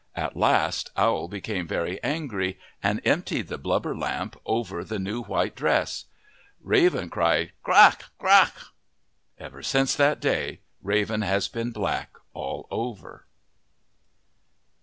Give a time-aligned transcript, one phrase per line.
[0.15, 5.55] At last Owl became very angry and emptied the blubber lamp over the new white
[5.55, 6.05] dress.
[6.59, 8.05] Raven cried," Qaq!
[8.19, 8.69] Qaq!'
[9.37, 13.27] Ever since that day Raven has been black all over.